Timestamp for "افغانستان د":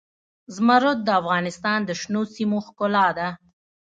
1.21-1.91